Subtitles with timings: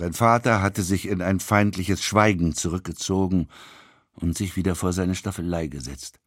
[0.00, 3.48] Sein Vater hatte sich in ein feindliches Schweigen zurückgezogen
[4.14, 6.20] und sich wieder vor seine Staffelei gesetzt.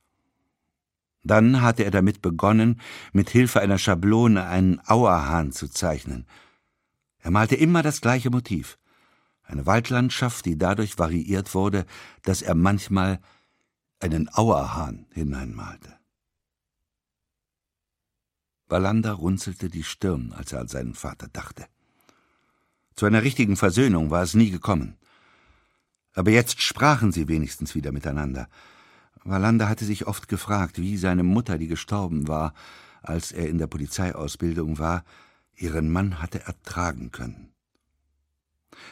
[1.23, 2.79] Dann hatte er damit begonnen,
[3.13, 6.27] mit Hilfe einer Schablone einen Auerhahn zu zeichnen.
[7.17, 8.77] Er malte immer das gleiche Motiv.
[9.41, 11.87] Eine Waldlandschaft, die dadurch variiert wurde,
[12.21, 13.21] dass er manchmal
[13.99, 15.97] einen Auerhahn hineinmalte.
[18.67, 21.65] Wallander runzelte die Stirn, als er an seinen Vater dachte.
[22.95, 24.97] Zu einer richtigen Versöhnung war es nie gekommen.
[26.13, 28.47] Aber jetzt sprachen sie wenigstens wieder miteinander.
[29.23, 32.53] Wallander hatte sich oft gefragt, wie seine Mutter, die gestorben war,
[33.01, 35.03] als er in der Polizeiausbildung war,
[35.55, 37.53] ihren Mann hatte ertragen können.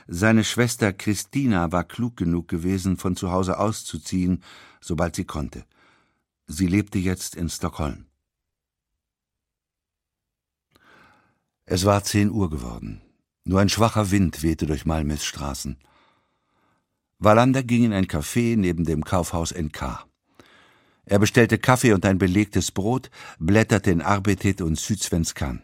[0.08, 4.44] Seine Schwester Christina war klug genug gewesen, von zu Hause auszuziehen,
[4.80, 5.66] sobald sie konnte.
[6.48, 8.06] Sie lebte jetzt in Stockholm.
[11.66, 13.02] Es war zehn Uhr geworden.
[13.44, 15.78] Nur ein schwacher Wind wehte durch Malmös Straßen.
[17.18, 20.06] Wallander ging in ein Café neben dem Kaufhaus NK.
[21.06, 25.62] Er bestellte Kaffee und ein belegtes Brot, blätterte in Arbetet und Südsvenskan.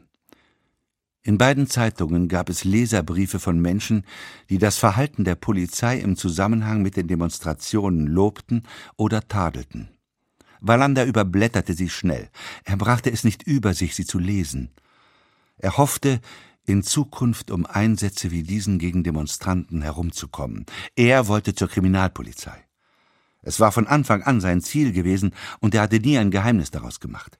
[1.22, 4.06] In beiden Zeitungen gab es Leserbriefe von Menschen,
[4.50, 8.64] die das Verhalten der Polizei im Zusammenhang mit den Demonstrationen lobten
[8.95, 9.89] oder tadelten.
[10.62, 12.30] Wallander überblätterte sie schnell.
[12.64, 14.72] Er brachte es nicht über sich, sie zu lesen.
[15.58, 16.22] Er hoffte,
[16.68, 20.66] in Zukunft um Einsätze wie diesen gegen Demonstranten herumzukommen.
[20.96, 22.66] Er wollte zur Kriminalpolizei.
[23.42, 27.00] Es war von Anfang an sein Ziel gewesen, und er hatte nie ein Geheimnis daraus
[27.00, 27.40] gemacht.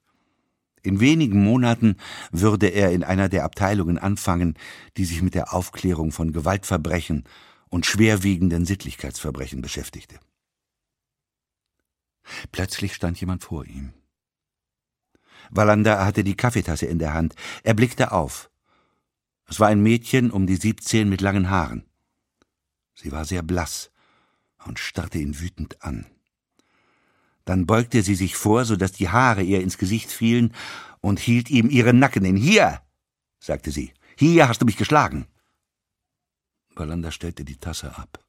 [0.81, 1.97] In wenigen Monaten
[2.31, 4.58] würde er in einer der Abteilungen anfangen,
[4.95, 7.25] die sich mit der Aufklärung von Gewaltverbrechen
[7.67, 10.17] und schwerwiegenden Sittlichkeitsverbrechen beschäftigte.
[12.53, 13.91] Plötzlich stand jemand vor ihm.
[15.50, 17.36] Wallander hatte die Kaffeetasse in der Hand.
[17.64, 18.50] Er blickte auf.
[19.48, 21.86] Es war ein Mädchen um die siebzehn mit langen Haaren.
[22.94, 23.92] Sie war sehr blass
[24.66, 26.06] und starrte ihn wütend an.
[27.45, 30.53] Dann beugte sie sich vor, so dass die Haare ihr ins Gesicht fielen,
[31.00, 32.36] und hielt ihm ihren Nacken in.
[32.36, 32.81] Hier,
[33.40, 35.28] sagte sie, hier hast du mich geschlagen.
[36.75, 38.24] Wallander stellte die Tasse ab.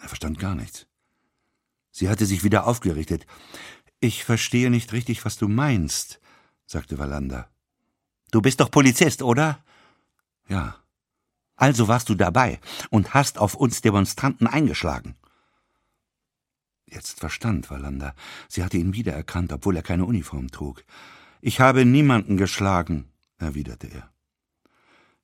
[0.00, 0.86] Er verstand gar nichts.
[1.90, 3.26] Sie hatte sich wieder aufgerichtet.
[4.00, 6.20] Ich verstehe nicht richtig, was du meinst,
[6.64, 7.50] sagte Wallander.
[8.30, 9.62] Du bist doch Polizist, oder?
[10.48, 10.76] Ja.
[11.56, 12.60] Also warst du dabei
[12.90, 15.16] und hast auf uns Demonstranten eingeschlagen.
[16.86, 18.14] Jetzt verstand Wallander.
[18.48, 20.84] Sie hatte ihn wiedererkannt, obwohl er keine Uniform trug.
[21.40, 24.10] Ich habe niemanden geschlagen, erwiderte er.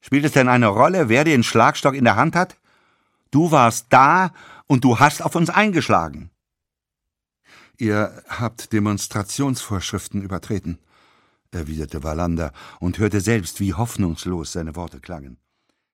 [0.01, 2.59] Spielt es denn eine Rolle, wer den Schlagstock in der Hand hat?
[3.31, 4.33] Du warst da
[4.67, 6.31] und du hast auf uns eingeschlagen.
[7.79, 10.79] Ihr habt Demonstrationsvorschriften übertreten,
[11.55, 15.39] erwiderte Wallander und hörte selbst, wie hoffnungslos seine Worte klangen.